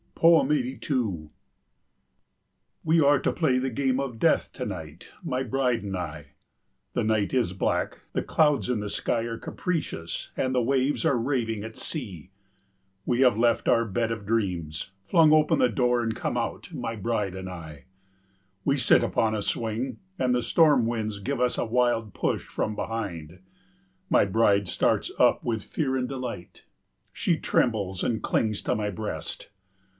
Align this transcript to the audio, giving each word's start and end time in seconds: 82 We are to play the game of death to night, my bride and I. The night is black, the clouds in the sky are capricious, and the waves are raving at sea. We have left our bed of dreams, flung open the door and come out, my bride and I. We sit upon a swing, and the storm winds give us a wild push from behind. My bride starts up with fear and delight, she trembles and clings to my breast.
82 0.23 1.31
We 2.83 3.01
are 3.01 3.19
to 3.19 3.31
play 3.33 3.57
the 3.57 3.71
game 3.71 3.99
of 3.99 4.19
death 4.19 4.51
to 4.53 4.65
night, 4.67 5.09
my 5.23 5.41
bride 5.41 5.81
and 5.81 5.97
I. 5.97 6.33
The 6.93 7.03
night 7.03 7.33
is 7.33 7.53
black, 7.53 7.99
the 8.13 8.21
clouds 8.21 8.69
in 8.69 8.81
the 8.81 8.89
sky 8.89 9.21
are 9.21 9.39
capricious, 9.39 10.31
and 10.37 10.53
the 10.53 10.61
waves 10.61 11.05
are 11.05 11.17
raving 11.17 11.63
at 11.63 11.75
sea. 11.75 12.29
We 13.03 13.21
have 13.21 13.37
left 13.37 13.67
our 13.67 13.83
bed 13.83 14.11
of 14.11 14.25
dreams, 14.27 14.91
flung 15.07 15.33
open 15.33 15.57
the 15.57 15.69
door 15.69 16.01
and 16.01 16.15
come 16.15 16.37
out, 16.37 16.71
my 16.71 16.95
bride 16.95 17.35
and 17.35 17.49
I. 17.49 17.85
We 18.63 18.77
sit 18.77 19.01
upon 19.03 19.33
a 19.33 19.41
swing, 19.41 19.99
and 20.19 20.35
the 20.35 20.43
storm 20.43 20.85
winds 20.85 21.17
give 21.17 21.39
us 21.41 21.57
a 21.59 21.65
wild 21.65 22.13
push 22.15 22.45
from 22.45 22.75
behind. 22.75 23.39
My 24.09 24.25
bride 24.25 24.67
starts 24.67 25.11
up 25.19 25.43
with 25.43 25.63
fear 25.63 25.95
and 25.97 26.07
delight, 26.07 26.65
she 27.13 27.37
trembles 27.37 28.03
and 28.03 28.21
clings 28.21 28.61
to 28.63 28.75
my 28.75 28.89
breast. 28.91 29.49